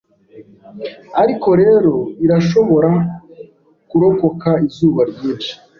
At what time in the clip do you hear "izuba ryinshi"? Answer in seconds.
4.67-5.53